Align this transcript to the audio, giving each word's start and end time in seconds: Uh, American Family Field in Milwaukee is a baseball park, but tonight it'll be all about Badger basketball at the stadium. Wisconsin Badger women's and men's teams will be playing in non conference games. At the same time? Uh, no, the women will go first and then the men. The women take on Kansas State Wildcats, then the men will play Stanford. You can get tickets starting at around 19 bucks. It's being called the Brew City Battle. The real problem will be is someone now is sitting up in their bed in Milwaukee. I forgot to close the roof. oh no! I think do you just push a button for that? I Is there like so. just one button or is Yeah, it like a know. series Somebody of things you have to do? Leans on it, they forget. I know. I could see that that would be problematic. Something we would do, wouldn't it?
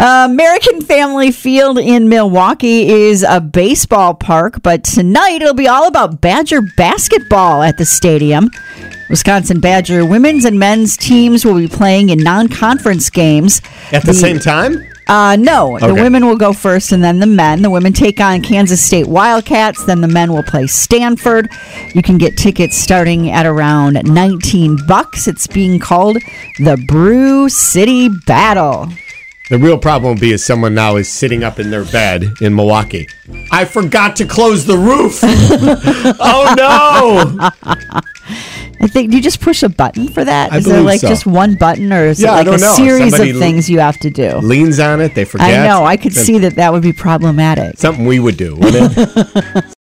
Uh, 0.00 0.26
American 0.30 0.80
Family 0.80 1.30
Field 1.32 1.78
in 1.78 2.08
Milwaukee 2.08 2.88
is 2.88 3.22
a 3.22 3.40
baseball 3.40 4.14
park, 4.14 4.62
but 4.62 4.84
tonight 4.84 5.42
it'll 5.42 5.54
be 5.54 5.68
all 5.68 5.86
about 5.86 6.20
Badger 6.20 6.60
basketball 6.76 7.62
at 7.62 7.78
the 7.78 7.84
stadium. 7.84 8.50
Wisconsin 9.08 9.60
Badger 9.60 10.04
women's 10.04 10.44
and 10.44 10.58
men's 10.58 10.96
teams 10.96 11.44
will 11.44 11.54
be 11.56 11.68
playing 11.68 12.08
in 12.10 12.18
non 12.18 12.48
conference 12.48 13.10
games. 13.10 13.62
At 13.92 14.04
the 14.04 14.14
same 14.14 14.38
time? 14.38 14.82
Uh, 15.08 15.36
no, 15.36 15.78
the 15.78 15.94
women 15.94 16.26
will 16.26 16.36
go 16.36 16.52
first 16.52 16.90
and 16.90 17.02
then 17.02 17.20
the 17.20 17.26
men. 17.26 17.62
The 17.62 17.70
women 17.70 17.92
take 17.92 18.18
on 18.20 18.42
Kansas 18.42 18.82
State 18.82 19.06
Wildcats, 19.06 19.84
then 19.84 20.00
the 20.00 20.08
men 20.08 20.32
will 20.32 20.42
play 20.42 20.66
Stanford. 20.66 21.48
You 21.94 22.02
can 22.02 22.18
get 22.18 22.36
tickets 22.36 22.76
starting 22.76 23.30
at 23.30 23.46
around 23.46 24.02
19 24.02 24.78
bucks. 24.88 25.28
It's 25.28 25.46
being 25.46 25.78
called 25.78 26.16
the 26.58 26.76
Brew 26.88 27.48
City 27.48 28.08
Battle. 28.08 28.88
The 29.48 29.58
real 29.58 29.78
problem 29.78 30.14
will 30.14 30.20
be 30.20 30.32
is 30.32 30.44
someone 30.44 30.74
now 30.74 30.96
is 30.96 31.08
sitting 31.08 31.44
up 31.44 31.60
in 31.60 31.70
their 31.70 31.84
bed 31.84 32.24
in 32.40 32.54
Milwaukee. 32.56 33.06
I 33.52 33.64
forgot 33.64 34.16
to 34.16 34.26
close 34.26 34.66
the 34.66 34.76
roof. 34.76 35.20
oh 35.22 36.54
no! 36.58 37.50
I 38.80 38.88
think 38.88 39.10
do 39.10 39.16
you 39.16 39.22
just 39.22 39.40
push 39.40 39.62
a 39.62 39.68
button 39.68 40.08
for 40.08 40.24
that? 40.24 40.52
I 40.52 40.56
Is 40.58 40.64
there 40.64 40.80
like 40.80 41.00
so. 41.00 41.08
just 41.08 41.26
one 41.26 41.54
button 41.54 41.92
or 41.92 42.06
is 42.06 42.20
Yeah, 42.20 42.32
it 42.40 42.46
like 42.46 42.58
a 42.58 42.60
know. 42.60 42.72
series 42.74 43.12
Somebody 43.12 43.30
of 43.30 43.38
things 43.38 43.70
you 43.70 43.78
have 43.78 43.98
to 44.00 44.10
do? 44.10 44.38
Leans 44.38 44.80
on 44.80 45.00
it, 45.00 45.14
they 45.14 45.24
forget. 45.24 45.60
I 45.62 45.66
know. 45.68 45.84
I 45.84 45.96
could 45.96 46.12
see 46.12 46.38
that 46.38 46.56
that 46.56 46.72
would 46.72 46.82
be 46.82 46.92
problematic. 46.92 47.78
Something 47.78 48.04
we 48.04 48.18
would 48.18 48.36
do, 48.36 48.56
wouldn't 48.56 48.94
it? 48.96 49.64